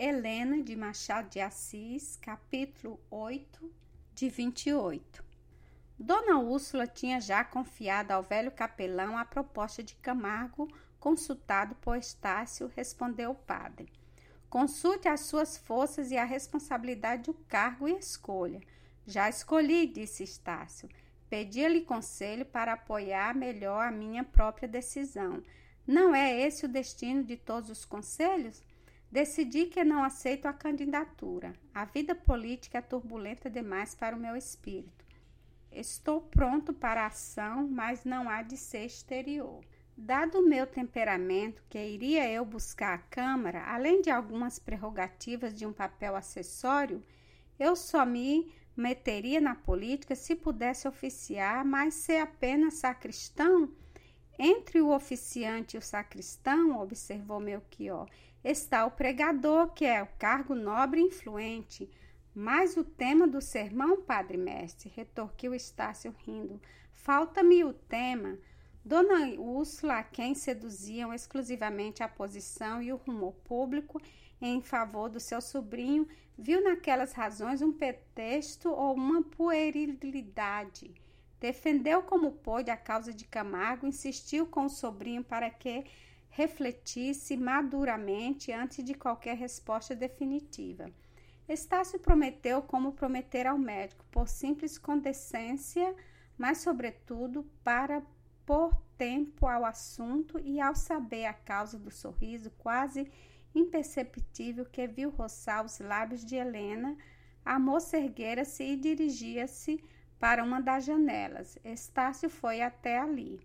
Helena 0.00 0.62
de 0.62 0.76
Machado 0.76 1.28
de 1.28 1.40
Assis, 1.40 2.16
capítulo 2.22 3.00
8, 3.10 3.68
de 4.14 4.28
28. 4.28 5.24
Dona 5.98 6.38
Úrsula 6.38 6.86
tinha 6.86 7.20
já 7.20 7.42
confiado 7.42 8.12
ao 8.12 8.22
velho 8.22 8.52
capelão 8.52 9.18
a 9.18 9.24
proposta 9.24 9.82
de 9.82 9.96
Camargo, 9.96 10.72
consultado 11.00 11.74
por 11.80 11.96
Estácio, 11.96 12.70
respondeu 12.76 13.32
o 13.32 13.34
padre. 13.34 13.90
Consulte 14.48 15.08
as 15.08 15.22
suas 15.22 15.58
forças 15.58 16.12
e 16.12 16.16
a 16.16 16.24
responsabilidade 16.24 17.24
do 17.24 17.34
cargo 17.34 17.88
e 17.88 17.98
escolha. 17.98 18.60
Já 19.04 19.28
escolhi, 19.28 19.84
disse 19.84 20.22
Estácio. 20.22 20.88
Pedia-lhe 21.28 21.80
conselho 21.80 22.46
para 22.46 22.74
apoiar 22.74 23.34
melhor 23.34 23.84
a 23.84 23.90
minha 23.90 24.22
própria 24.22 24.68
decisão. 24.68 25.42
Não 25.84 26.14
é 26.14 26.40
esse 26.40 26.66
o 26.66 26.68
destino 26.68 27.24
de 27.24 27.36
todos 27.36 27.68
os 27.68 27.84
conselhos? 27.84 28.62
Decidi 29.10 29.66
que 29.66 29.82
não 29.82 30.04
aceito 30.04 30.46
a 30.46 30.52
candidatura. 30.52 31.54
A 31.74 31.86
vida 31.86 32.14
política 32.14 32.78
é 32.78 32.82
turbulenta 32.82 33.48
demais 33.48 33.94
para 33.94 34.14
o 34.14 34.20
meu 34.20 34.36
espírito. 34.36 35.04
Estou 35.72 36.20
pronto 36.20 36.74
para 36.74 37.02
a 37.02 37.06
ação, 37.06 37.66
mas 37.68 38.04
não 38.04 38.28
há 38.28 38.42
de 38.42 38.56
ser 38.56 38.84
exterior. 38.84 39.64
Dado 39.96 40.38
o 40.38 40.48
meu 40.48 40.66
temperamento, 40.66 41.62
que 41.70 41.78
iria 41.78 42.30
eu 42.30 42.44
buscar 42.44 42.94
a 42.94 42.98
Câmara, 42.98 43.64
além 43.64 44.02
de 44.02 44.10
algumas 44.10 44.58
prerrogativas 44.58 45.54
de 45.54 45.66
um 45.66 45.72
papel 45.72 46.14
acessório, 46.14 47.02
eu 47.58 47.74
só 47.74 48.04
me 48.04 48.52
meteria 48.76 49.40
na 49.40 49.56
política 49.56 50.14
se 50.14 50.36
pudesse 50.36 50.86
oficiar, 50.86 51.64
mas 51.64 51.94
ser 51.94 52.20
apenas 52.20 52.74
sacristão 52.74 53.72
entre 54.38 54.80
o 54.80 54.94
oficiante 54.94 55.76
e 55.76 55.78
o 55.78 55.82
sacristão, 55.82 56.80
observou 56.80 57.40
Melchior, 57.40 58.08
está 58.42 58.86
o 58.86 58.90
pregador, 58.90 59.72
que 59.72 59.84
é 59.84 60.02
o 60.02 60.08
cargo 60.18 60.54
nobre 60.54 61.00
e 61.00 61.04
influente. 61.04 61.90
Mas 62.34 62.76
o 62.76 62.84
tema 62.84 63.26
do 63.26 63.40
sermão, 63.40 64.02
padre 64.02 64.36
mestre, 64.36 64.92
retorquiu 64.94 65.54
Estácio 65.54 66.14
rindo. 66.24 66.60
Falta-me 66.92 67.64
o 67.64 67.72
tema. 67.72 68.38
Dona 68.84 69.26
Úrsula, 69.38 69.98
a 69.98 70.02
quem 70.02 70.34
seduziam 70.34 71.12
exclusivamente 71.12 72.02
a 72.02 72.08
posição 72.08 72.80
e 72.80 72.92
o 72.92 72.96
rumor 72.96 73.34
público 73.44 74.00
em 74.40 74.62
favor 74.62 75.08
do 75.08 75.18
seu 75.18 75.40
sobrinho, 75.40 76.08
viu 76.36 76.62
naquelas 76.62 77.12
razões 77.12 77.60
um 77.60 77.72
pretexto 77.72 78.70
ou 78.70 78.94
uma 78.94 79.22
puerilidade 79.22 80.94
Defendeu 81.40 82.02
como 82.02 82.32
pôde 82.32 82.70
a 82.70 82.76
causa 82.76 83.12
de 83.12 83.24
Camargo, 83.24 83.86
insistiu 83.86 84.46
com 84.46 84.64
o 84.64 84.70
sobrinho 84.70 85.22
para 85.22 85.48
que 85.48 85.84
refletisse 86.30 87.36
maduramente 87.36 88.52
antes 88.52 88.84
de 88.84 88.94
qualquer 88.94 89.36
resposta 89.36 89.94
definitiva. 89.94 90.90
Estácio 91.48 91.98
prometeu 91.98 92.60
como 92.60 92.92
prometer 92.92 93.46
ao 93.46 93.56
médico, 93.56 94.04
por 94.10 94.28
simples 94.28 94.76
condescência, 94.76 95.94
mas 96.36 96.58
sobretudo 96.58 97.44
para 97.64 98.02
pôr 98.44 98.74
tempo 98.96 99.46
ao 99.46 99.64
assunto 99.64 100.38
e 100.40 100.60
ao 100.60 100.74
saber 100.74 101.24
a 101.24 101.32
causa 101.32 101.78
do 101.78 101.90
sorriso 101.90 102.50
quase 102.58 103.10
imperceptível 103.54 104.64
que 104.66 104.86
viu 104.86 105.10
roçar 105.10 105.64
os 105.64 105.78
lábios 105.80 106.24
de 106.24 106.36
Helena, 106.36 106.96
a 107.44 107.58
moça 107.58 107.96
erguera-se 107.96 108.62
e 108.62 108.76
dirigia-se 108.76 109.82
para 110.18 110.44
uma 110.44 110.60
das 110.60 110.84
janelas. 110.84 111.58
Estácio 111.64 112.28
foi 112.28 112.60
até 112.60 112.98
ali. 112.98 113.40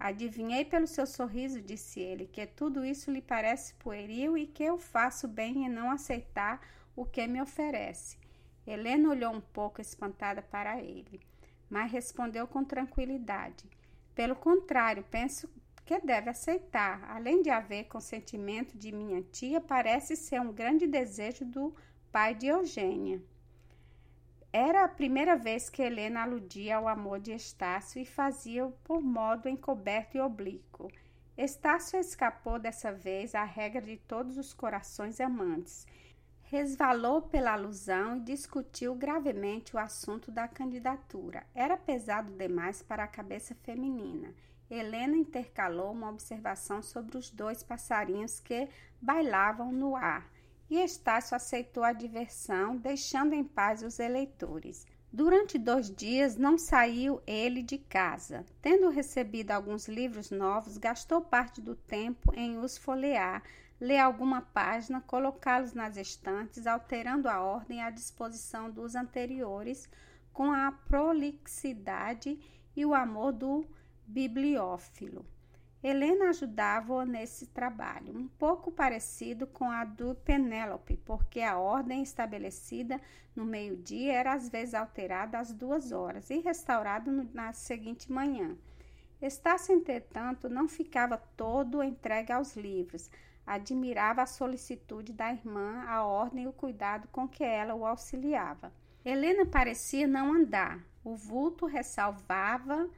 Adivinhei 0.00 0.64
pelo 0.64 0.86
seu 0.86 1.06
sorriso, 1.06 1.60
disse 1.60 2.00
ele, 2.00 2.26
que 2.26 2.46
tudo 2.46 2.82
isso 2.82 3.10
lhe 3.10 3.20
parece 3.20 3.74
pueril 3.74 4.38
e 4.38 4.46
que 4.46 4.64
eu 4.64 4.78
faço 4.78 5.28
bem 5.28 5.66
em 5.66 5.68
não 5.68 5.90
aceitar 5.90 6.66
o 6.96 7.04
que 7.04 7.26
me 7.26 7.38
oferece. 7.38 8.16
Helena 8.66 9.10
olhou 9.10 9.30
um 9.30 9.42
pouco 9.42 9.78
espantada 9.78 10.40
para 10.40 10.80
ele, 10.80 11.20
mas 11.68 11.92
respondeu 11.92 12.46
com 12.46 12.64
tranquilidade. 12.64 13.68
Pelo 14.14 14.34
contrário, 14.34 15.04
penso 15.10 15.46
que 15.84 16.00
deve 16.00 16.30
aceitar. 16.30 17.04
Além 17.10 17.42
de 17.42 17.50
haver 17.50 17.84
consentimento 17.84 18.78
de 18.78 18.90
minha 18.90 19.20
tia, 19.20 19.60
parece 19.60 20.16
ser 20.16 20.40
um 20.40 20.50
grande 20.50 20.86
desejo 20.86 21.44
do 21.44 21.76
pai 22.10 22.34
de 22.34 22.46
Eugênia. 22.46 23.22
Era 24.52 24.82
a 24.82 24.88
primeira 24.88 25.36
vez 25.36 25.70
que 25.70 25.80
Helena 25.80 26.22
aludia 26.22 26.76
ao 26.76 26.88
amor 26.88 27.20
de 27.20 27.32
Estácio 27.32 28.02
e 28.02 28.04
fazia-o 28.04 28.72
por 28.82 29.00
modo 29.00 29.48
encoberto 29.48 30.16
e 30.16 30.20
oblíquo. 30.20 30.90
Estácio 31.38 32.00
escapou 32.00 32.58
dessa 32.58 32.90
vez 32.90 33.36
à 33.36 33.44
regra 33.44 33.80
de 33.80 33.96
todos 33.96 34.36
os 34.36 34.52
corações 34.52 35.20
amantes. 35.20 35.86
Resvalou 36.42 37.22
pela 37.22 37.52
alusão 37.52 38.16
e 38.16 38.20
discutiu 38.20 38.92
gravemente 38.96 39.76
o 39.76 39.78
assunto 39.78 40.32
da 40.32 40.48
candidatura. 40.48 41.46
Era 41.54 41.76
pesado 41.76 42.32
demais 42.32 42.82
para 42.82 43.04
a 43.04 43.08
cabeça 43.08 43.54
feminina. 43.62 44.34
Helena 44.68 45.16
intercalou 45.16 45.92
uma 45.92 46.10
observação 46.10 46.82
sobre 46.82 47.16
os 47.16 47.30
dois 47.30 47.62
passarinhos 47.62 48.40
que 48.40 48.68
bailavam 49.00 49.70
no 49.70 49.94
ar 49.94 50.28
e 50.70 50.78
Estácio 50.78 51.34
aceitou 51.34 51.82
a 51.82 51.92
diversão, 51.92 52.76
deixando 52.76 53.34
em 53.34 53.42
paz 53.42 53.82
os 53.82 53.98
eleitores. 53.98 54.86
Durante 55.12 55.58
dois 55.58 55.90
dias 55.90 56.36
não 56.36 56.56
saiu 56.56 57.20
ele 57.26 57.64
de 57.64 57.76
casa. 57.76 58.46
Tendo 58.62 58.88
recebido 58.88 59.50
alguns 59.50 59.88
livros 59.88 60.30
novos, 60.30 60.78
gastou 60.78 61.20
parte 61.20 61.60
do 61.60 61.74
tempo 61.74 62.32
em 62.36 62.56
os 62.58 62.78
folhear, 62.78 63.42
ler 63.80 63.98
alguma 63.98 64.40
página, 64.40 65.00
colocá-los 65.00 65.72
nas 65.72 65.96
estantes, 65.96 66.64
alterando 66.64 67.28
a 67.28 67.40
ordem 67.40 67.78
e 67.78 67.82
a 67.82 67.90
disposição 67.90 68.70
dos 68.70 68.94
anteriores, 68.94 69.88
com 70.32 70.52
a 70.52 70.70
prolixidade 70.70 72.38
e 72.76 72.86
o 72.86 72.94
amor 72.94 73.32
do 73.32 73.66
bibliófilo. 74.06 75.26
Helena 75.82 76.28
ajudava-o 76.28 77.06
nesse 77.06 77.46
trabalho, 77.46 78.14
um 78.14 78.28
pouco 78.28 78.70
parecido 78.70 79.46
com 79.46 79.70
a 79.70 79.82
do 79.82 80.14
Penélope, 80.14 80.98
porque 80.98 81.40
a 81.40 81.58
ordem 81.58 82.02
estabelecida 82.02 83.00
no 83.34 83.46
meio-dia 83.46 84.12
era 84.12 84.34
às 84.34 84.50
vezes 84.50 84.74
alterada 84.74 85.38
às 85.38 85.54
duas 85.54 85.90
horas 85.90 86.28
e 86.28 86.38
restaurada 86.40 87.10
na 87.32 87.54
seguinte 87.54 88.12
manhã. 88.12 88.58
Estácio, 89.22 89.74
entretanto, 89.74 90.50
não 90.50 90.68
ficava 90.68 91.16
todo 91.36 91.82
entregue 91.82 92.32
aos 92.32 92.56
livros. 92.56 93.10
Admirava 93.46 94.22
a 94.22 94.26
solicitude 94.26 95.14
da 95.14 95.32
irmã, 95.32 95.84
a 95.86 96.04
ordem 96.04 96.44
e 96.44 96.48
o 96.48 96.52
cuidado 96.52 97.08
com 97.08 97.26
que 97.26 97.42
ela 97.42 97.74
o 97.74 97.86
auxiliava. 97.86 98.72
Helena 99.04 99.46
parecia 99.46 100.06
não 100.06 100.32
andar. 100.32 100.78
O 101.02 101.16
vulto 101.16 101.64
ressalvava 101.64 102.88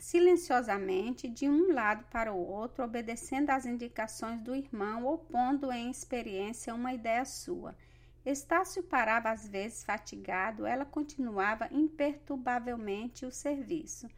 silenciosamente 0.00 1.28
de 1.28 1.48
um 1.48 1.72
lado 1.72 2.04
para 2.10 2.32
o 2.32 2.38
outro, 2.38 2.82
obedecendo 2.82 3.50
às 3.50 3.66
indicações 3.66 4.40
do 4.40 4.54
irmão 4.54 5.04
ou 5.04 5.18
pondo 5.18 5.70
em 5.70 5.90
experiência 5.90 6.74
uma 6.74 6.94
ideia 6.94 7.24
sua. 7.24 7.76
Estácio 8.24 8.82
parava 8.82 9.30
às 9.30 9.46
vezes 9.46 9.84
fatigado, 9.84 10.66
ela 10.66 10.84
continuava 10.84 11.68
imperturbavelmente 11.70 13.24
o 13.24 13.30
serviço. 13.30 14.08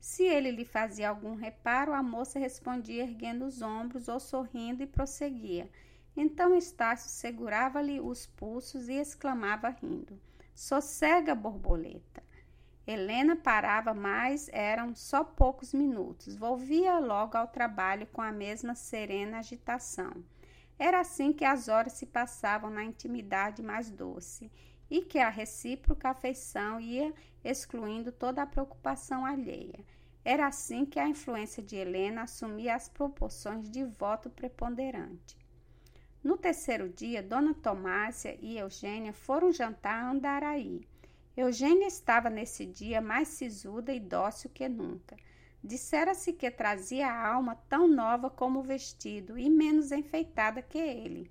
Se 0.00 0.22
ele 0.24 0.50
lhe 0.50 0.64
fazia 0.64 1.08
algum 1.08 1.34
reparo, 1.34 1.92
a 1.92 2.02
moça 2.02 2.38
respondia 2.38 3.02
erguendo 3.02 3.44
os 3.44 3.62
ombros 3.62 4.08
ou 4.08 4.20
sorrindo 4.20 4.82
e 4.82 4.86
prosseguia. 4.86 5.70
Então 6.16 6.54
Estácio 6.54 7.10
segurava-lhe 7.10 8.00
os 8.00 8.26
pulsos 8.26 8.88
e 8.88 8.94
exclamava 8.94 9.68
rindo: 9.68 10.18
Sossega, 10.54 11.34
borboleta. 11.34 12.22
Helena 12.86 13.34
parava, 13.34 13.92
mas 13.92 14.48
eram 14.52 14.94
só 14.94 15.24
poucos 15.24 15.74
minutos. 15.74 16.36
Volvia 16.36 17.00
logo 17.00 17.36
ao 17.36 17.48
trabalho 17.48 18.06
com 18.12 18.22
a 18.22 18.30
mesma 18.30 18.76
serena 18.76 19.38
agitação. 19.38 20.24
Era 20.78 21.00
assim 21.00 21.32
que 21.32 21.44
as 21.44 21.66
horas 21.66 21.94
se 21.94 22.06
passavam 22.06 22.70
na 22.70 22.84
intimidade 22.84 23.60
mais 23.62 23.90
doce 23.90 24.52
e 24.88 25.02
que 25.02 25.18
a 25.18 25.28
recíproca 25.28 26.10
afeição 26.10 26.78
ia 26.78 27.12
excluindo 27.42 28.12
toda 28.12 28.42
a 28.42 28.46
preocupação 28.46 29.26
alheia. 29.26 29.84
Era 30.24 30.46
assim 30.46 30.84
que 30.84 31.00
a 31.00 31.08
influência 31.08 31.62
de 31.62 31.76
Helena 31.76 32.22
assumia 32.22 32.74
as 32.74 32.88
proporções 32.88 33.70
de 33.70 33.84
voto 33.84 34.30
preponderante. 34.30 35.36
No 36.22 36.36
terceiro 36.36 36.88
dia, 36.88 37.22
Dona 37.22 37.54
Tomásia 37.54 38.36
e 38.40 38.58
Eugênia 38.58 39.12
foram 39.12 39.52
jantar 39.52 40.02
a 40.02 40.10
Andaraí. 40.10 40.86
Eugênia 41.36 41.86
estava 41.86 42.30
nesse 42.30 42.64
dia 42.64 43.00
mais 43.00 43.28
sisuda 43.28 43.92
e 43.92 44.00
dócil 44.00 44.48
que 44.48 44.66
nunca. 44.68 45.16
Dissera-se 45.62 46.32
que 46.32 46.50
trazia 46.50 47.08
a 47.08 47.28
alma 47.28 47.56
tão 47.68 47.86
nova 47.86 48.30
como 48.30 48.60
o 48.60 48.62
vestido 48.62 49.36
e 49.36 49.50
menos 49.50 49.92
enfeitada 49.92 50.62
que 50.62 50.78
ele. 50.78 51.30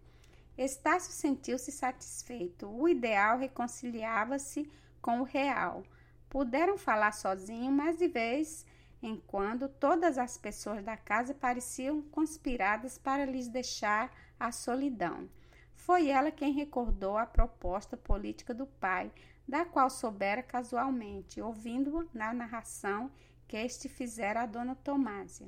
Estácio 0.56 1.12
sentiu-se 1.12 1.72
satisfeito. 1.72 2.68
O 2.68 2.88
ideal 2.88 3.40
reconciliava-se 3.40 4.69
com 5.02 5.22
o 5.22 5.24
real. 5.24 5.84
Puderam 6.30 6.78
falar 6.78 7.12
sozinho, 7.12 7.72
mas 7.72 7.98
de 7.98 8.07
vez 8.07 8.66
em 9.02 9.18
quando 9.28 9.68
todas 9.68 10.18
as 10.18 10.38
pessoas 10.38 10.84
da 10.84 10.96
casa 10.96 11.34
pareciam 11.34 12.02
conspiradas 12.02 12.98
para 12.98 13.25
lhes 13.25 13.48
deixar 13.48 14.12
a 14.40 14.52
solidão. 14.52 15.28
Foi 15.74 16.10
ela 16.10 16.31
quem 16.31 16.54
recordou 16.54 17.18
a 17.18 17.25
proposta 17.25 17.96
política 17.98 18.54
do 18.54 18.66
pai, 18.66 19.12
da 19.47 19.65
qual 19.65 19.89
soubera 19.89 20.42
casualmente, 20.42 21.42
ouvindo 21.42 22.09
na 22.13 22.33
narração 22.33 23.12
que 23.47 23.57
este 23.57 23.88
fizera 23.88 24.42
a 24.42 24.45
dona 24.45 24.75
Tomásia. 24.75 25.47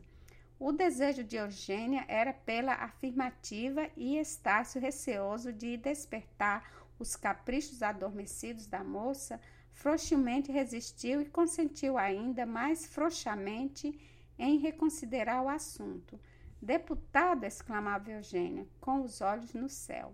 O 0.59 0.71
desejo 0.71 1.23
de 1.23 1.35
Eugênia 1.35 2.03
era 2.07 2.33
pela 2.33 2.73
afirmativa 2.73 3.89
e 3.95 4.17
Estácio, 4.17 4.81
receoso 4.81 5.53
de 5.53 5.77
despertar 5.77 6.71
os 6.99 7.15
caprichos 7.15 7.83
adormecidos 7.83 8.65
da 8.65 8.83
moça, 8.83 9.39
frouxamente 9.71 10.51
resistiu 10.51 11.21
e 11.21 11.29
consentiu 11.29 11.97
ainda 11.97 12.45
mais 12.45 12.87
frouxamente 12.87 13.99
em 14.37 14.57
reconsiderar 14.57 15.43
o 15.43 15.49
assunto. 15.49 16.19
Deputado, 16.59 17.43
exclamava 17.43 18.11
Eugênia, 18.11 18.67
com 18.81 19.01
os 19.01 19.21
olhos 19.21 19.53
no 19.53 19.69
céu. 19.69 20.13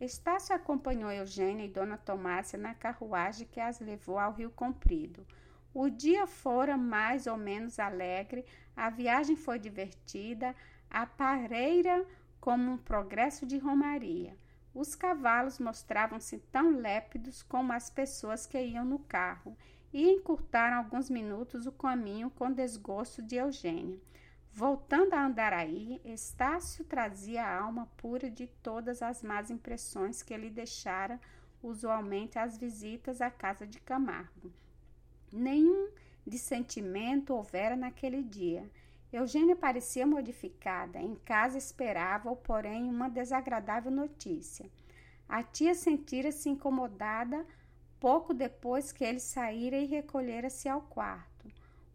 Estácio 0.00 0.54
acompanhou 0.54 1.10
Eugênia 1.10 1.64
e 1.64 1.68
Dona 1.68 1.96
Tomásia 1.96 2.56
na 2.56 2.72
carruagem 2.72 3.48
que 3.50 3.58
as 3.58 3.80
levou 3.80 4.16
ao 4.16 4.32
Rio 4.32 4.50
Comprido. 4.50 5.26
O 5.74 5.90
dia 5.90 6.26
fora 6.26 6.76
mais 6.76 7.26
ou 7.26 7.36
menos 7.36 7.80
alegre, 7.80 8.44
a 8.76 8.90
viagem 8.90 9.34
foi 9.34 9.58
divertida, 9.58 10.54
a 10.88 11.04
pareira 11.04 12.06
como 12.40 12.70
um 12.70 12.78
progresso 12.78 13.44
de 13.44 13.58
romaria. 13.58 14.36
Os 14.72 14.94
cavalos 14.94 15.58
mostravam-se 15.58 16.38
tão 16.52 16.78
lépidos 16.78 17.42
como 17.42 17.72
as 17.72 17.90
pessoas 17.90 18.46
que 18.46 18.62
iam 18.62 18.84
no 18.84 19.00
carro 19.00 19.56
e 19.92 20.08
encurtaram 20.10 20.76
alguns 20.76 21.10
minutos 21.10 21.66
o 21.66 21.72
caminho 21.72 22.30
com 22.30 22.52
desgosto 22.52 23.20
de 23.20 23.34
Eugênia. 23.34 23.98
Voltando 24.52 25.14
a 25.14 25.24
Andaraí, 25.24 26.00
Estácio 26.04 26.84
trazia 26.84 27.44
a 27.44 27.60
alma 27.60 27.88
pura 27.96 28.30
de 28.30 28.46
todas 28.46 29.02
as 29.02 29.22
más 29.22 29.50
impressões 29.50 30.22
que 30.22 30.34
ele 30.34 30.50
deixara 30.50 31.20
usualmente 31.62 32.38
às 32.38 32.58
visitas 32.58 33.20
à 33.20 33.30
casa 33.30 33.66
de 33.66 33.80
Camargo. 33.80 34.52
Nenhum 35.32 35.90
dissentimento 36.26 37.34
houvera 37.34 37.76
naquele 37.76 38.22
dia. 38.22 38.68
Eugênia 39.12 39.56
parecia 39.56 40.06
modificada. 40.06 40.98
Em 40.98 41.14
casa 41.16 41.56
esperava, 41.56 42.34
porém, 42.36 42.90
uma 42.90 43.08
desagradável 43.08 43.90
notícia. 43.90 44.70
A 45.28 45.42
tia 45.42 45.74
sentira-se 45.74 46.48
incomodada 46.48 47.46
pouco 48.00 48.32
depois 48.32 48.92
que 48.92 49.04
ele 49.04 49.20
saíra 49.20 49.76
e 49.76 49.86
recolhera-se 49.86 50.68
ao 50.68 50.82
quarto. 50.82 51.50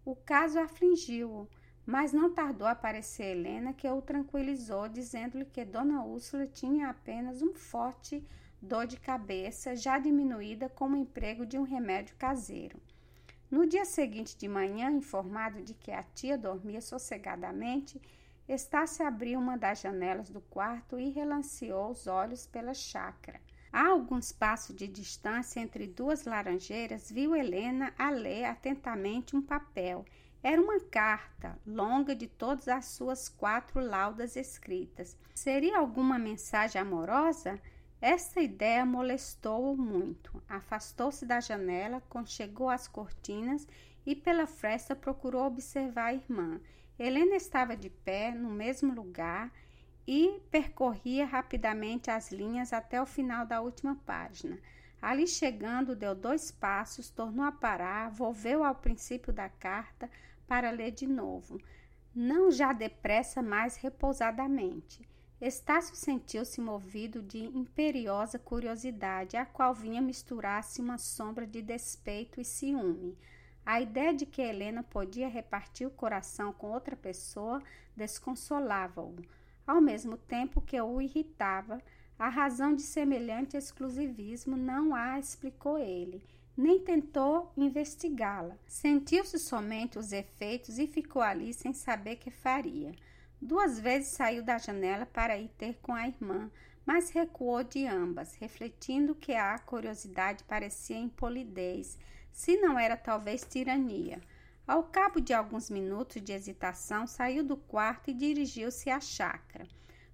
O 0.06 0.16
caso 0.16 0.60
afligiu-o, 0.60 1.48
mas 1.86 2.14
não 2.14 2.34
tardou 2.34 2.68
a 2.68 2.72
aparecer 2.72 3.38
Helena, 3.38 3.74
que 3.74 3.88
o 3.88 4.02
tranquilizou, 4.02 4.88
dizendo-lhe 4.88 5.46
que 5.46 5.66
Dona 5.66 6.04
Úrsula 6.04 6.48
tinha 6.48 6.90
apenas 6.90 7.42
um 7.42 7.54
forte 7.54 8.26
dor 8.62 8.88
de 8.88 8.98
cabeça, 8.98 9.76
já 9.76 10.00
diminuída 10.00 10.70
com 10.70 10.90
o 10.90 10.96
emprego 10.96 11.46
de 11.46 11.58
um 11.58 11.64
remédio 11.64 12.16
caseiro. 12.16 12.80
No 13.52 13.68
dia 13.68 13.86
seguinte 13.86 14.38
de 14.38 14.48
manhã, 14.48 14.90
informado 14.90 15.62
de 15.62 15.74
que 15.74 15.92
a 15.92 16.02
tia 16.02 16.38
dormia 16.38 16.82
sossegadamente, 16.82 18.02
Estácio 18.48 19.06
abriu 19.06 19.40
uma 19.40 19.58
das 19.58 19.80
janelas 19.80 20.30
do 20.30 20.42
quarto 20.42 21.00
e 21.00 21.10
relanceou 21.10 21.92
os 21.92 22.08
olhos 22.08 22.46
pela 22.48 22.74
chácara. 22.74 23.40
A 23.72 23.88
alguns 23.88 24.32
passos 24.32 24.76
de 24.76 24.88
distância 24.88 25.60
entre 25.60 25.88
duas 25.88 26.26
laranjeiras, 26.26 27.12
viu 27.12 27.36
Helena 27.36 27.94
a 27.98 28.10
ler 28.10 28.46
atentamente 28.46 29.36
um 29.36 29.42
papel. 29.42 30.06
Era 30.44 30.62
uma 30.62 30.78
carta, 30.82 31.58
longa 31.66 32.14
de 32.14 32.28
todas 32.28 32.68
as 32.68 32.88
suas 32.88 33.30
quatro 33.30 33.80
laudas 33.80 34.36
escritas. 34.36 35.18
Seria 35.34 35.78
alguma 35.78 36.20
mensagem 36.20 36.82
amorosa? 36.82 37.58
Essa 38.02 38.42
ideia 38.42 38.86
molestou-o 38.86 39.78
muito. 39.78 40.44
Afastou-se 40.50 41.26
da 41.26 41.40
janela, 41.40 42.04
conchegou 42.10 42.70
as 42.70 42.90
cortinas 42.90 43.66
e 44.06 44.14
pela 44.14 44.46
fresta 44.46 44.94
procurou 44.94 45.46
observar 45.46 46.08
a 46.08 46.14
irmã. 46.14 46.60
Helena 47.00 47.38
estava 47.38 47.78
de 47.78 47.90
pé 47.90 48.32
no 48.32 48.50
mesmo 48.50 48.94
lugar 48.94 49.50
e 50.06 50.42
percorria 50.52 51.26
rapidamente 51.26 52.12
as 52.12 52.34
linhas 52.34 52.74
até 52.74 53.02
o 53.02 53.06
final 53.06 53.46
da 53.46 53.62
última 53.62 53.96
página. 54.06 54.60
Ali 55.02 55.26
chegando, 55.26 55.96
deu 55.96 56.14
dois 56.14 56.52
passos, 56.52 57.10
tornou 57.10 57.46
a 57.46 57.52
parar, 57.52 58.10
volveu 58.10 58.64
ao 58.64 58.76
princípio 58.76 59.32
da 59.32 59.48
carta 59.48 60.10
para 60.48 60.72
ler 60.72 60.92
de 60.92 61.08
novo. 61.08 61.60
Não 62.14 62.52
já 62.52 62.74
depressa, 62.74 63.42
mas 63.42 63.76
repousadamente. 63.76 65.08
Estácio 65.42 65.96
sentiu-se 65.96 66.62
movido 66.62 67.22
de 67.22 67.40
imperiosa 67.40 68.40
curiosidade, 68.40 69.36
a 69.36 69.46
qual 69.46 69.74
vinha 69.74 70.02
misturar-se 70.02 70.80
uma 70.80 70.98
sombra 70.98 71.46
de 71.46 71.62
despeito 71.62 72.40
e 72.40 72.46
ciúme. 72.46 73.18
A 73.66 73.82
ideia 73.82 74.14
de 74.14 74.26
que 74.26 74.42
Helena 74.42 74.84
podia 74.84 75.28
repartir 75.28 75.88
o 75.88 75.92
coração 75.92 76.54
com 76.54 76.72
outra 76.72 76.96
pessoa 76.96 77.62
desconsolava-o, 77.96 79.16
ao 79.66 79.82
mesmo 79.82 80.18
tempo 80.18 80.62
que 80.62 80.80
o 80.80 81.02
irritava. 81.02 81.82
A 82.18 82.30
razão 82.30 82.74
de 82.74 82.82
semelhante 82.82 83.58
exclusivismo 83.58 84.56
não 84.56 84.94
a 84.94 85.20
explicou 85.20 85.78
ele, 85.78 86.24
nem 86.56 86.80
tentou 86.80 87.52
investigá-la. 87.58 88.58
Sentiu-se 88.68 89.40
somente 89.40 89.98
os 89.98 90.12
efeitos 90.12 90.78
e 90.78 90.88
ficou 90.88 91.22
ali 91.22 91.54
sem 91.54 91.74
saber 91.74 92.18
que 92.18 92.30
faria. 92.30 92.94
Duas 93.42 93.80
vezes 93.80 94.10
saiu 94.10 94.44
da 94.44 94.58
janela 94.58 95.06
para 95.06 95.38
ir 95.38 95.50
ter 95.58 95.78
com 95.82 95.94
a 95.94 96.08
irmã, 96.08 96.50
mas 96.86 97.10
recuou 97.10 97.64
de 97.64 97.86
ambas, 97.86 98.36
refletindo 98.36 99.16
que 99.16 99.34
a 99.34 99.58
curiosidade 99.60 100.44
parecia 100.44 100.98
impolidez, 100.98 101.98
se 102.32 102.58
não 102.58 102.78
era 102.78 102.96
talvez 102.96 103.44
tirania. 103.44 104.22
Ao 104.66 104.84
cabo 104.84 105.20
de 105.20 105.34
alguns 105.34 105.70
minutos 105.70 106.22
de 106.22 106.32
hesitação, 106.32 107.06
saiu 107.06 107.44
do 107.44 107.58
quarto 107.58 108.10
e 108.10 108.14
dirigiu-se 108.14 108.90
à 108.90 109.00
chácara. 109.00 109.68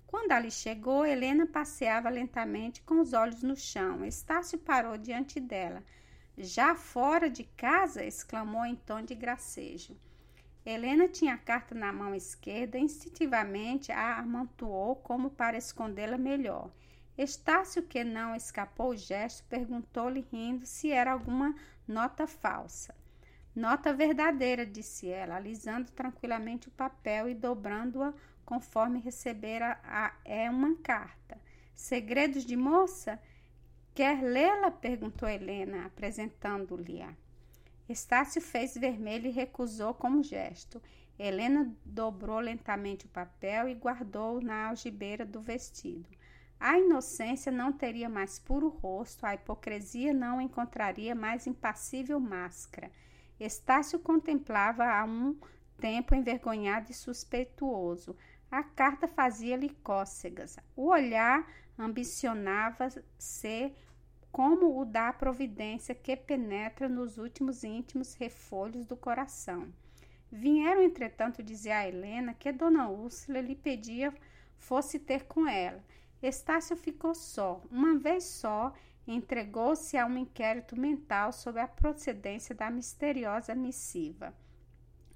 Quando 0.07 0.31
ali 0.31 0.49
chegou, 0.49 1.05
Helena 1.05 1.45
passeava 1.45 2.09
lentamente 2.09 2.81
com 2.81 2.99
os 2.99 3.13
olhos 3.13 3.43
no 3.43 3.55
chão. 3.55 4.03
Estácio 4.03 4.57
parou 4.57 4.97
diante 4.97 5.39
dela. 5.39 5.83
Já 6.41 6.73
fora 6.73 7.29
de 7.29 7.43
casa? 7.43 8.01
exclamou 8.01 8.65
em 8.65 8.73
tom 8.73 9.01
de 9.01 9.13
gracejo. 9.13 9.93
Helena 10.65 11.09
tinha 11.09 11.33
a 11.33 11.37
carta 11.37 11.75
na 11.75 11.91
mão 11.91 12.15
esquerda, 12.15 12.79
instintivamente 12.79 13.91
a 13.91 14.19
amontoou 14.19 14.95
como 14.95 15.29
para 15.29 15.57
escondê-la 15.57 16.17
melhor. 16.17 16.71
Estácio, 17.17 17.83
que 17.83 18.05
não 18.05 18.33
escapou 18.33 18.91
o 18.91 18.95
gesto, 18.95 19.43
perguntou-lhe 19.49 20.25
rindo 20.31 20.65
se 20.65 20.89
era 20.89 21.11
alguma 21.11 21.53
nota 21.85 22.25
falsa. 22.25 22.95
Nota 23.53 23.93
verdadeira, 23.93 24.65
disse 24.65 25.09
ela, 25.09 25.35
alisando 25.35 25.91
tranquilamente 25.91 26.69
o 26.69 26.71
papel 26.71 27.27
e 27.27 27.35
dobrando-a 27.35 28.13
conforme 28.45 29.01
recebera 29.01 29.77
a, 29.83 30.13
é 30.23 30.49
uma 30.49 30.73
carta. 30.77 31.37
Segredos 31.75 32.45
de 32.45 32.55
moça? 32.55 33.19
Quer 33.99 34.23
lê-la? 34.23 34.71
perguntou 34.71 35.27
Helena, 35.27 35.85
apresentando-lhe-a. 35.85 37.13
Estácio 37.89 38.41
fez 38.41 38.75
vermelho 38.75 39.27
e 39.27 39.29
recusou 39.29 39.93
com 39.93 40.07
um 40.07 40.23
gesto. 40.23 40.81
Helena 41.19 41.69
dobrou 41.83 42.39
lentamente 42.39 43.07
o 43.07 43.09
papel 43.09 43.67
e 43.67 43.75
guardou 43.75 44.39
na 44.39 44.69
algibeira 44.69 45.25
do 45.25 45.41
vestido. 45.41 46.07
A 46.57 46.79
inocência 46.79 47.51
não 47.51 47.73
teria 47.73 48.07
mais 48.07 48.39
puro 48.39 48.69
rosto, 48.69 49.25
a 49.25 49.33
hipocrisia 49.33 50.13
não 50.13 50.39
encontraria 50.39 51.13
mais 51.13 51.45
impassível 51.45 52.21
máscara. 52.21 52.89
Estácio 53.37 53.99
contemplava 53.99 54.85
há 54.85 55.03
um 55.03 55.37
tempo 55.77 56.15
envergonhado 56.15 56.89
e 56.89 56.93
suspeituoso. 56.93 58.15
A 58.49 58.63
carta 58.63 59.09
fazia-lhe 59.09 59.71
cócegas. 59.83 60.55
O 60.73 60.87
olhar 60.87 61.45
ambicionava 61.77 62.87
ser 63.17 63.75
como 64.31 64.79
o 64.79 64.85
da 64.85 65.11
providência 65.11 65.95
que 65.95 66.15
penetra 66.15 66.87
nos 66.87 67.17
últimos 67.17 67.63
íntimos 67.63 68.13
refolhos 68.13 68.85
do 68.85 68.95
coração. 68.95 69.67
Vieram, 70.31 70.81
entretanto, 70.81 71.41
dizer 71.41 71.71
a 71.71 71.87
Helena 71.87 72.33
que 72.33 72.51
Dona 72.51 72.89
Úrsula 72.89 73.41
lhe 73.41 73.55
pedia 73.55 74.13
fosse 74.57 74.99
ter 74.99 75.23
com 75.23 75.47
ela. 75.47 75.83
Estácio 76.21 76.75
ficou 76.75 77.15
só. 77.15 77.61
Uma 77.71 77.97
vez 77.97 78.25
só, 78.25 78.73
entregou-se 79.07 79.97
a 79.97 80.05
um 80.05 80.17
inquérito 80.17 80.79
mental 80.79 81.31
sobre 81.33 81.61
a 81.61 81.67
procedência 81.67 82.53
da 82.53 82.69
misteriosa 82.69 83.55
missiva. 83.55 84.33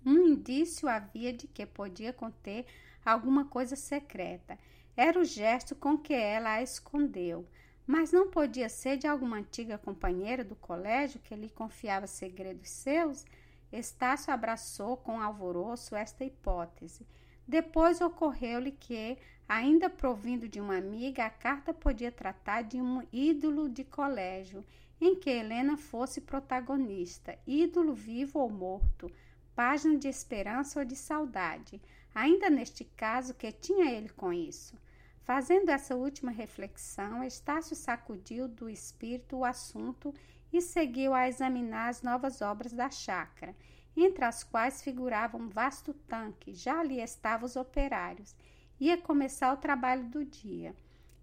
Um 0.06 0.18
indício 0.28 0.90
havia 0.90 1.32
de 1.32 1.48
que 1.48 1.66
podia 1.66 2.12
conter 2.12 2.66
alguma 3.06 3.46
coisa 3.46 3.76
secreta. 3.76 4.58
Era 4.98 5.20
o 5.20 5.26
gesto 5.26 5.76
com 5.76 5.98
que 5.98 6.14
ela 6.14 6.54
a 6.54 6.62
escondeu. 6.62 7.48
Mas 7.86 8.12
não 8.12 8.30
podia 8.30 8.70
ser 8.70 8.98
de 8.98 9.08
alguma 9.08 9.38
antiga 9.38 9.78
companheira 9.78 10.44
do 10.44 10.56
colégio 10.56 11.20
que 11.20 11.36
lhe 11.36 11.50
confiava 11.50 12.08
segredos 12.08 12.70
seus? 12.70 13.26
Estácio 13.72 14.34
abraçou 14.34 14.98
com 14.98 15.20
alvoroço 15.20 15.96
esta 15.96 16.24
hipótese. 16.24 17.06
Depois 17.48 18.00
ocorreu-lhe 18.00 18.72
que 18.72 19.18
Ainda 19.48 19.90
provindo 19.90 20.48
de 20.48 20.60
uma 20.60 20.78
amiga, 20.78 21.26
a 21.26 21.30
carta 21.30 21.74
podia 21.74 22.12
tratar 22.12 22.64
de 22.64 22.82
um 22.82 23.06
ídolo 23.12 23.70
de 23.70 23.84
colégio 23.84 24.64
em 25.00 25.16
que 25.16 25.30
Helena 25.30 25.78
fosse 25.78 26.22
protagonista, 26.22 27.38
ídolo 27.46 27.94
vivo 27.94 28.40
ou 28.40 28.50
morto, 28.50 29.12
página 29.54 29.98
de 29.98 30.08
esperança 30.08 30.80
ou 30.80 30.86
de 30.86 30.96
saudade. 30.96 31.82
Ainda 32.16 32.50
neste 32.50 32.86
caso, 32.86 33.34
que 33.34 33.52
tinha 33.52 33.92
ele 33.92 34.10
com 34.10 34.32
isso? 34.32 34.76
Fazendo 35.24 35.70
essa 35.70 35.96
última 35.96 36.32
reflexão, 36.32 37.24
Estácio 37.24 37.78
sacudiu 37.78 38.46
do 38.46 38.70
espírito 38.70 39.38
o 39.38 39.46
assunto 39.46 40.14
e 40.52 40.62
seguiu 40.62 41.14
a 41.14 41.30
examinar 41.30 41.88
as 41.88 42.02
novas 42.02 42.42
obras 42.42 42.74
da 42.74 42.90
chácara, 42.90 43.56
entre 43.96 44.26
as 44.26 44.44
quais 44.44 44.82
figurava 44.82 45.38
um 45.38 45.48
vasto 45.48 45.94
tanque, 45.94 46.54
já 46.54 46.80
ali 46.80 47.00
estavam 47.00 47.46
os 47.46 47.56
operários. 47.56 48.36
Ia 48.80 48.98
começar 48.98 49.54
o 49.54 49.58
trabalho 49.58 50.04
do 50.10 50.26
dia. 50.26 50.76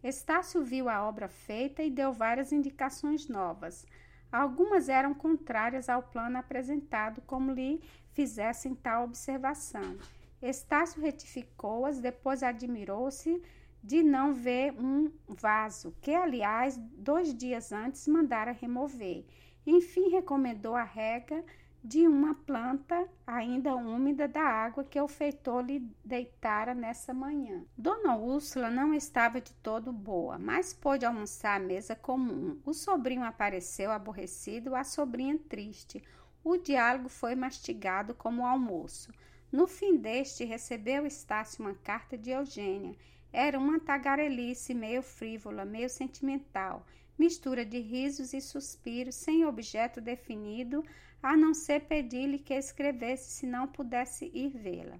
Estácio 0.02 0.64
viu 0.64 0.88
a 0.88 1.07
obra 1.07 1.28
feita 1.28 1.83
e 1.83 1.90
deu 1.90 2.11
várias 2.11 2.52
indicações 2.52 3.28
novas. 3.28 3.87
Algumas 4.33 4.88
eram 4.88 5.12
contrárias 5.12 5.90
ao 5.90 6.02
plano 6.02 6.38
apresentado, 6.38 7.21
como 7.26 7.52
lhe 7.52 7.83
fizessem 8.12 8.75
tal 8.75 9.04
observação. 9.04 9.99
Estácio 10.40 11.02
retificou-as, 11.02 12.00
depois 12.00 12.42
admirou-se 12.42 13.42
de 13.83 14.03
não 14.03 14.35
ver 14.35 14.73
um 14.79 15.11
vaso, 15.27 15.95
que, 16.01 16.15
aliás, 16.15 16.77
dois 16.77 17.35
dias 17.35 17.73
antes 17.73 18.07
mandara 18.07 18.53
remover. 18.53 19.25
Enfim, 19.67 20.11
recomendou 20.11 20.75
a 20.75 20.83
rega 20.83 21.45
de 21.83 22.07
uma 22.07 22.35
planta 22.35 23.09
ainda 23.27 23.75
úmida 23.75 24.29
da 24.29 24.43
água 24.43 24.85
que 24.85 25.01
o 25.01 25.09
feitor 25.09 25.65
lhe 25.65 25.81
deitara 26.05 26.75
nessa 26.75 27.15
manhã. 27.15 27.65
Dona 27.77 28.17
Úrsula 28.17 28.71
não 28.71 28.93
estava 28.93 29.41
de 29.41 29.53
todo 29.55 29.91
boa, 29.91 30.39
mas 30.39 30.75
pôde 30.75 31.07
almoçar 31.07 31.57
à 31.57 31.65
mesa 31.65 31.97
comum. 31.97 32.61
O 32.67 32.75
sobrinho 32.75 33.25
apareceu 33.25 33.91
aborrecido, 33.91 34.75
a 34.75 34.85
sobrinha 34.85 35.39
triste. 35.49 36.05
O 36.45 36.59
diálogo 36.59 37.09
foi 37.09 37.35
mastigado 37.35 38.15
como 38.15 38.45
almoço. 38.45 39.11
No 39.51 39.67
fim 39.67 39.97
deste, 39.97 40.45
recebeu 40.45 41.07
Estácio 41.07 41.65
uma 41.65 41.75
carta 41.75 42.17
de 42.17 42.31
Eugênia 42.31 42.95
era 43.33 43.59
uma 43.59 43.79
tagarelice 43.79 44.75
meio 44.75 45.03
frívola, 45.03 45.65
meio 45.65 45.89
sentimental, 45.89 46.85
mistura 47.19 47.65
de 47.65 47.79
risos 47.79 48.33
e 48.33 48.41
suspiros, 48.41 49.15
sem 49.15 49.45
objeto 49.45 50.01
definido, 50.01 50.85
a 51.23 51.37
não 51.37 51.53
ser 51.53 51.81
pedir-lhe 51.81 52.39
que 52.39 52.55
escrevesse 52.55 53.31
se 53.31 53.47
não 53.47 53.69
pudesse 53.69 54.31
ir 54.35 54.51
vê-la. 54.51 54.99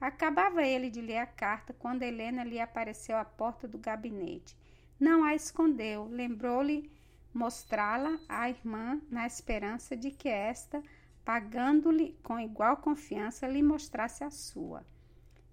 Acabava 0.00 0.62
ele 0.62 0.90
de 0.90 1.00
ler 1.00 1.18
a 1.18 1.26
carta 1.26 1.72
quando 1.72 2.02
Helena 2.02 2.44
lhe 2.44 2.60
apareceu 2.60 3.16
à 3.16 3.24
porta 3.24 3.66
do 3.66 3.78
gabinete. 3.78 4.56
Não 5.00 5.24
a 5.24 5.34
escondeu, 5.34 6.04
lembrou-lhe 6.04 6.90
mostrá-la 7.32 8.18
à 8.28 8.48
irmã 8.48 9.00
na 9.10 9.26
esperança 9.26 9.96
de 9.96 10.10
que 10.10 10.28
esta, 10.28 10.82
pagando-lhe 11.24 12.16
com 12.22 12.38
igual 12.38 12.76
confiança, 12.78 13.46
lhe 13.46 13.62
mostrasse 13.62 14.22
a 14.22 14.30
sua. 14.30 14.86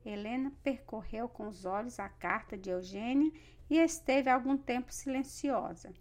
Helena 0.05 0.51
percorreu 0.63 1.27
com 1.29 1.47
os 1.47 1.65
olhos 1.65 1.99
a 1.99 2.09
carta 2.09 2.57
de 2.57 2.69
Eugênia 2.69 3.31
e 3.69 3.77
esteve 3.77 4.29
algum 4.29 4.57
tempo 4.57 4.93
silenciosa. 4.93 5.93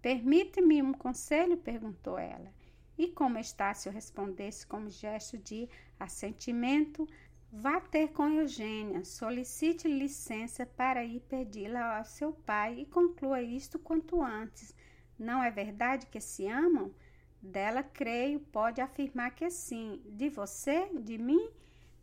Permite-me 0.00 0.82
um 0.82 0.92
conselho? 0.92 1.56
perguntou 1.56 2.18
ela. 2.18 2.52
E 2.98 3.08
como 3.08 3.38
Estácio 3.38 3.92
respondesse 3.92 4.66
com 4.66 4.78
um 4.78 4.90
gesto 4.90 5.38
de 5.38 5.68
assentimento, 5.98 7.06
vá 7.52 7.80
ter 7.80 8.08
com 8.08 8.28
Eugênia, 8.28 9.04
solicite 9.04 9.86
licença 9.86 10.66
para 10.66 11.04
ir 11.04 11.20
pedi-la 11.20 11.98
ao 11.98 12.04
seu 12.04 12.32
pai 12.32 12.80
e 12.80 12.86
conclua 12.86 13.42
isto 13.42 13.78
quanto 13.78 14.22
antes. 14.22 14.74
Não 15.18 15.42
é 15.42 15.50
verdade 15.50 16.06
que 16.06 16.20
se 16.20 16.46
amam? 16.46 16.92
Dela, 17.40 17.82
creio, 17.82 18.40
pode 18.40 18.80
afirmar 18.80 19.34
que 19.34 19.50
sim. 19.50 20.00
De 20.06 20.28
você? 20.28 20.88
De 20.94 21.18
mim? 21.18 21.50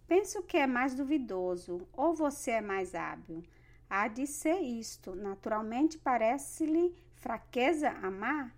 Penso 0.09 0.41
que 0.41 0.57
é 0.57 0.65
mais 0.65 0.95
duvidoso, 0.95 1.87
ou 1.93 2.15
você 2.15 2.49
é 2.49 2.61
mais 2.61 2.95
hábil. 2.95 3.43
Há 3.87 4.07
de 4.07 4.25
ser 4.25 4.59
isto. 4.59 5.13
Naturalmente 5.13 5.99
parece-lhe 5.99 6.95
fraqueza 7.17 7.91
amar? 8.01 8.51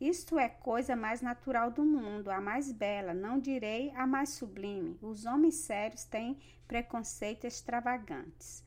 Isto 0.00 0.40
é 0.40 0.48
coisa 0.48 0.96
mais 0.96 1.22
natural 1.22 1.70
do 1.70 1.84
mundo, 1.84 2.30
a 2.32 2.40
mais 2.40 2.72
bela, 2.72 3.14
não 3.14 3.38
direi 3.38 3.92
a 3.94 4.08
mais 4.08 4.30
sublime. 4.30 4.98
Os 5.00 5.24
homens 5.24 5.54
sérios 5.54 6.02
têm 6.02 6.36
preconceitos 6.66 7.44
extravagantes. 7.44 8.64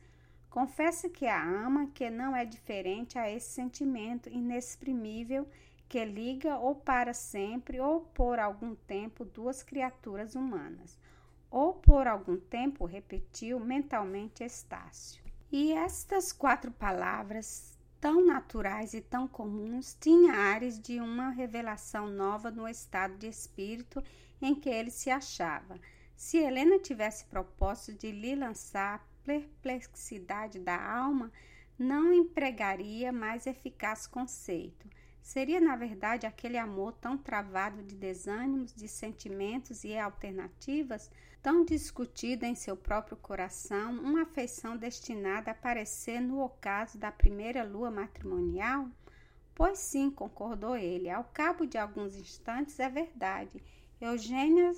Confesse 0.48 1.10
que 1.10 1.26
a 1.26 1.44
ama, 1.44 1.88
que 1.88 2.08
não 2.08 2.34
é 2.34 2.46
diferente 2.46 3.18
a 3.18 3.30
esse 3.30 3.50
sentimento 3.50 4.30
inexprimível 4.30 5.46
que 5.86 6.02
liga 6.02 6.56
ou 6.56 6.76
para 6.76 7.12
sempre 7.12 7.78
ou 7.78 8.00
por 8.00 8.38
algum 8.38 8.74
tempo 8.74 9.22
duas 9.22 9.62
criaturas 9.62 10.34
humanas 10.34 10.98
ou 11.52 11.74
por 11.74 12.06
algum 12.06 12.38
tempo 12.38 12.86
repetiu 12.86 13.60
mentalmente 13.60 14.42
Estácio. 14.42 15.22
E 15.52 15.72
estas 15.74 16.32
quatro 16.32 16.70
palavras, 16.70 17.76
tão 18.00 18.24
naturais 18.24 18.94
e 18.94 19.02
tão 19.02 19.28
comuns, 19.28 19.94
tinham 20.00 20.34
ares 20.34 20.80
de 20.80 20.98
uma 20.98 21.28
revelação 21.28 22.08
nova 22.08 22.50
no 22.50 22.66
estado 22.66 23.18
de 23.18 23.26
espírito 23.26 24.02
em 24.40 24.54
que 24.54 24.70
ele 24.70 24.90
se 24.90 25.10
achava. 25.10 25.78
Se 26.16 26.38
Helena 26.38 26.78
tivesse 26.78 27.26
propósito 27.26 27.98
de 27.98 28.10
lhe 28.10 28.34
lançar 28.34 28.94
a 28.94 29.00
perplexidade 29.22 30.58
da 30.58 30.82
alma, 30.82 31.30
não 31.78 32.14
empregaria 32.14 33.12
mais 33.12 33.46
eficaz 33.46 34.06
conceito. 34.06 34.88
Seria, 35.20 35.60
na 35.60 35.76
verdade, 35.76 36.26
aquele 36.26 36.56
amor 36.56 36.94
tão 36.94 37.18
travado 37.18 37.82
de 37.82 37.94
desânimos, 37.94 38.74
de 38.74 38.88
sentimentos 38.88 39.84
e 39.84 39.96
alternativas 39.98 41.10
tão 41.42 41.64
discutida 41.64 42.46
em 42.46 42.54
seu 42.54 42.76
próprio 42.76 43.16
coração, 43.16 43.92
uma 43.94 44.22
afeição 44.22 44.76
destinada 44.76 45.50
a 45.50 45.52
aparecer 45.52 46.20
no 46.20 46.40
ocaso 46.40 46.96
da 46.96 47.10
primeira 47.10 47.64
lua 47.64 47.90
matrimonial? 47.90 48.88
Pois 49.52 49.80
sim, 49.80 50.08
concordou 50.08 50.76
ele. 50.76 51.10
Ao 51.10 51.24
cabo 51.24 51.66
de 51.66 51.76
alguns 51.76 52.14
instantes, 52.14 52.78
é 52.78 52.88
verdade. 52.88 53.60
Eugênia 54.00 54.72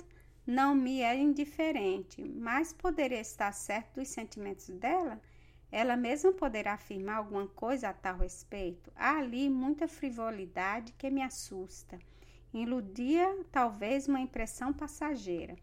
não 0.45 0.73
me 0.73 1.01
é 1.01 1.15
indiferente, 1.15 2.23
mas 2.23 2.73
poderia 2.73 3.21
estar 3.21 3.51
certo 3.51 3.99
dos 3.99 4.07
sentimentos 4.07 4.67
dela? 4.69 5.21
Ela 5.71 5.95
mesma 5.95 6.31
poderá 6.31 6.73
afirmar 6.73 7.17
alguma 7.17 7.47
coisa 7.47 7.89
a 7.89 7.93
tal 7.93 8.17
respeito? 8.17 8.91
Há 8.95 9.19
ali 9.19 9.49
muita 9.49 9.87
frivolidade 9.87 10.93
que 10.93 11.11
me 11.11 11.21
assusta. 11.21 11.99
Iludia 12.51 13.45
talvez 13.51 14.07
uma 14.07 14.19
impressão 14.19 14.73
passageira. 14.73 15.55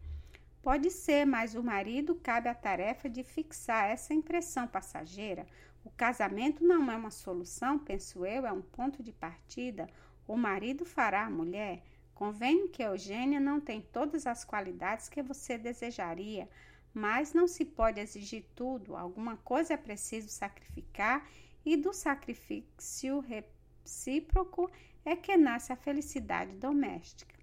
Pode 0.63 0.93
ser, 0.93 1.27
mas 1.27 1.57
o 1.57 1.63
marido 1.63 2.15
cabe 2.15 2.49
a 2.49 2.55
tarefa 2.55 3.09
de 3.09 3.25
fixar 3.25 3.91
essa 3.91 4.15
impressão 4.15 4.69
passageira. 4.69 5.45
O 5.85 5.91
casamento 5.91 6.65
não 6.65 6.89
é 6.89 6.95
uma 6.95 7.11
solução, 7.11 7.81
penso 7.81 8.25
eu, 8.25 8.47
é 8.47 8.53
um 8.53 8.63
ponto 8.63 9.03
de 9.03 9.13
partida. 9.13 9.89
O 10.25 10.37
marido 10.37 10.85
fará 10.85 11.27
a 11.27 11.31
mulher. 11.31 11.83
Convenho 12.15 12.69
que 12.69 12.81
Eugênia 12.81 13.41
não 13.41 13.61
tem 13.61 13.81
todas 13.81 14.25
as 14.25 14.45
qualidades 14.45 15.09
que 15.09 15.21
você 15.21 15.59
desejaria, 15.59 16.49
mas 16.95 17.33
não 17.33 17.49
se 17.49 17.65
pode 17.65 17.99
exigir 17.99 18.45
tudo. 18.55 18.97
Alguma 18.97 19.37
coisa 19.39 19.75
é 19.75 19.77
preciso 19.77 20.29
sacrificar 20.29 21.29
e 21.65 21.77
do 21.77 21.93
sacrifício 21.93 23.19
recíproco 23.19 24.71
é 25.05 25.17
que 25.17 25.37
nasce 25.37 25.73
a 25.73 25.77
felicidade 25.77 26.55
doméstica. 26.55 27.42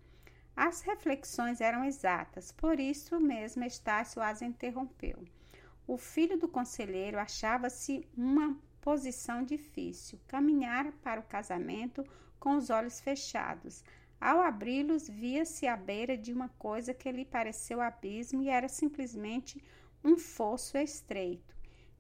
As 0.62 0.82
reflexões 0.82 1.62
eram 1.62 1.86
exatas, 1.86 2.51
por 2.51 2.82
isso 2.82 3.18
mesmo 3.18 3.63
Estácio 3.63 4.22
as 4.22 4.42
interrompeu. 4.42 5.24
O 5.88 5.98
filho 5.98 6.38
do 6.38 6.50
conselheiro 6.50 7.18
achava-se 7.18 8.06
uma 8.13 8.58
posição 8.82 9.42
difícil. 9.42 10.20
Caminhara 10.28 10.92
para 11.01 11.22
o 11.22 11.24
casamento 11.24 12.04
com 12.38 12.58
os 12.58 12.70
olhos 12.70 13.00
fechados. 13.00 13.86
Ao 14.20 14.42
abri-los, 14.42 15.08
via-se 15.08 15.66
à 15.66 15.78
beira 15.78 16.18
de 16.18 16.34
uma 16.34 16.50
coisa 16.50 16.94
que 16.94 17.10
lhe 17.10 17.24
pareceu 17.24 17.80
abismo 17.80 18.44
e 18.44 18.50
era 18.50 18.68
simplesmente 18.68 19.63
um 20.04 20.18
fosso 20.18 20.78
estreito. 20.78 21.56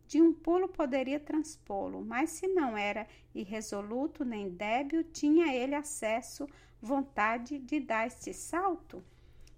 De 0.05 0.21
um 0.21 0.33
pulo 0.33 0.67
poderia 0.67 1.19
transpô-lo, 1.19 2.03
mas 2.03 2.31
se 2.31 2.47
não 2.49 2.75
era 2.75 3.07
irresoluto 3.33 4.25
nem 4.25 4.49
débil, 4.49 5.01
tinha 5.05 5.55
ele 5.55 5.75
acesso 5.75 6.45
vontade 6.81 7.59
de 7.59 7.79
dar 7.79 8.07
este 8.07 8.33
salto? 8.33 9.03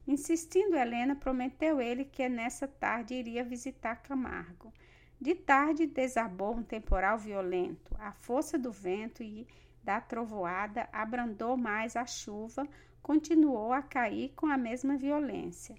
Insistindo, 0.07 0.75
Helena 0.75 1.15
prometeu 1.15 1.79
ele 1.79 2.05
que 2.05 2.27
nessa 2.27 2.67
tarde 2.67 3.13
iria 3.13 3.43
visitar 3.43 3.97
Camargo. 3.97 4.73
De 5.19 5.35
tarde 5.35 5.85
desabou 5.85 6.55
um 6.55 6.63
temporal 6.63 7.17
violento. 7.17 7.95
A 7.99 8.11
força 8.11 8.57
do 8.57 8.71
vento 8.71 9.21
e 9.21 9.47
da 9.83 10.01
trovoada 10.01 10.89
abrandou 10.91 11.55
mais 11.55 11.95
a 11.95 12.05
chuva, 12.05 12.67
continuou 13.01 13.71
a 13.71 13.81
cair 13.81 14.33
com 14.35 14.47
a 14.47 14.57
mesma 14.57 14.97
violência. 14.97 15.75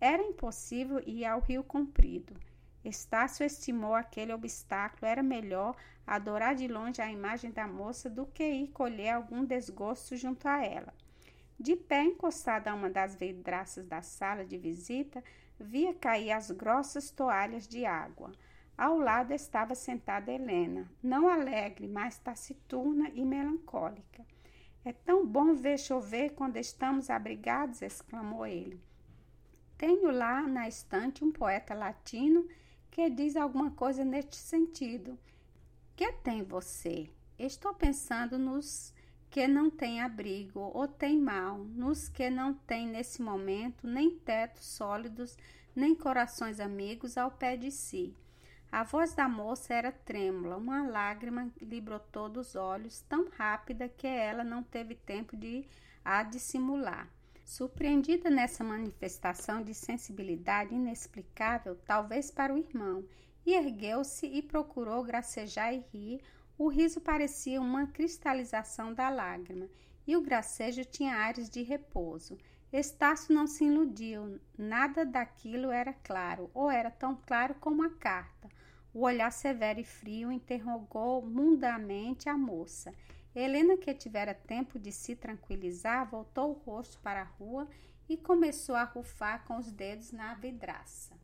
Era 0.00 0.22
impossível 0.22 1.02
ir 1.06 1.24
ao 1.24 1.40
Rio 1.40 1.62
Comprido. 1.62 2.34
Estácio 2.88 3.44
estimou 3.44 3.94
aquele 3.94 4.32
obstáculo 4.32 5.06
era 5.06 5.22
melhor 5.22 5.74
adorar 6.06 6.54
de 6.54 6.68
longe 6.68 7.02
a 7.02 7.10
imagem 7.10 7.50
da 7.50 7.66
moça 7.66 8.08
do 8.08 8.26
que 8.26 8.44
ir 8.44 8.68
colher 8.68 9.10
algum 9.10 9.44
desgosto 9.44 10.16
junto 10.16 10.46
a 10.46 10.64
ela. 10.64 10.94
De 11.58 11.74
pé, 11.74 12.04
encostada 12.04 12.70
a 12.70 12.74
uma 12.74 12.88
das 12.88 13.16
vidraças 13.16 13.84
da 13.86 14.02
sala 14.02 14.44
de 14.44 14.56
visita, 14.56 15.24
via 15.58 15.92
cair 15.94 16.30
as 16.30 16.52
grossas 16.52 17.10
toalhas 17.10 17.66
de 17.66 17.84
água. 17.84 18.30
Ao 18.78 18.96
lado 18.96 19.32
estava 19.32 19.74
sentada 19.74 20.30
Helena, 20.30 20.88
não 21.02 21.28
alegre, 21.28 21.88
mas 21.88 22.18
taciturna 22.18 23.10
e 23.14 23.24
melancólica. 23.24 24.24
É 24.84 24.92
tão 24.92 25.26
bom 25.26 25.54
ver 25.54 25.78
chover 25.78 26.34
quando 26.34 26.56
estamos 26.56 27.10
abrigados, 27.10 27.82
exclamou 27.82 28.46
ele. 28.46 28.80
Tenho 29.76 30.10
lá 30.12 30.42
na 30.42 30.68
estante 30.68 31.24
um 31.24 31.32
poeta 31.32 31.74
latino 31.74 32.46
que 32.96 33.10
diz 33.10 33.36
alguma 33.36 33.70
coisa 33.72 34.02
neste 34.02 34.36
sentido. 34.36 35.18
Que 35.94 36.12
tem 36.12 36.42
você? 36.42 37.10
Estou 37.38 37.74
pensando 37.74 38.38
nos 38.38 38.94
que 39.28 39.46
não 39.46 39.68
têm 39.68 40.00
abrigo 40.00 40.60
ou 40.72 40.88
têm 40.88 41.20
mal, 41.20 41.58
nos 41.58 42.08
que 42.08 42.30
não 42.30 42.54
têm 42.54 42.88
nesse 42.88 43.20
momento 43.20 43.86
nem 43.86 44.18
tetos 44.18 44.64
sólidos, 44.64 45.36
nem 45.74 45.94
corações 45.94 46.58
amigos 46.58 47.18
ao 47.18 47.30
pé 47.30 47.54
de 47.54 47.70
si. 47.70 48.16
A 48.72 48.82
voz 48.82 49.12
da 49.12 49.28
moça 49.28 49.74
era 49.74 49.92
trêmula, 49.92 50.56
uma 50.56 50.88
lágrima 50.88 51.52
lhe 51.60 51.82
brotou 51.82 52.30
dos 52.30 52.56
olhos 52.56 53.02
tão 53.02 53.28
rápida 53.28 53.90
que 53.90 54.06
ela 54.06 54.42
não 54.42 54.62
teve 54.62 54.94
tempo 54.94 55.36
de 55.36 55.66
a 56.02 56.22
dissimular. 56.22 57.06
Surpreendida 57.46 58.28
nessa 58.28 58.64
manifestação 58.64 59.62
de 59.62 59.72
sensibilidade 59.72 60.74
inexplicável, 60.74 61.76
talvez 61.86 62.28
para 62.28 62.52
o 62.52 62.58
irmão, 62.58 63.04
e 63.46 63.54
ergueu-se 63.54 64.26
e 64.26 64.42
procurou 64.42 65.04
gracejar 65.04 65.72
e 65.72 65.78
rir. 65.92 66.20
O 66.58 66.66
riso 66.66 67.00
parecia 67.00 67.60
uma 67.60 67.86
cristalização 67.86 68.92
da 68.92 69.08
lágrima, 69.08 69.68
e 70.04 70.16
o 70.16 70.22
gracejo 70.22 70.84
tinha 70.84 71.14
ares 71.14 71.48
de 71.48 71.62
repouso. 71.62 72.36
Estácio 72.72 73.32
não 73.32 73.46
se 73.46 73.64
iludiu, 73.64 74.40
nada 74.58 75.06
daquilo 75.06 75.70
era 75.70 75.92
claro, 75.92 76.50
ou 76.52 76.68
era 76.68 76.90
tão 76.90 77.14
claro 77.14 77.54
como 77.60 77.84
a 77.84 77.90
carta. 77.90 78.48
O 78.92 79.02
olhar 79.02 79.30
severo 79.30 79.78
e 79.78 79.84
frio 79.84 80.32
interrogou 80.32 81.24
mundamente 81.24 82.28
a 82.28 82.36
moça. 82.36 82.92
Helena, 83.38 83.76
que 83.76 83.92
tivera 83.92 84.32
tempo 84.32 84.78
de 84.78 84.90
se 84.90 85.14
tranquilizar, 85.14 86.08
voltou 86.10 86.50
o 86.50 86.54
rosto 86.54 86.98
para 87.00 87.20
a 87.20 87.24
rua 87.24 87.68
e 88.08 88.16
começou 88.16 88.74
a 88.74 88.84
rufar 88.84 89.44
com 89.44 89.58
os 89.58 89.70
dedos 89.70 90.10
na 90.10 90.34
vidraça. 90.34 91.14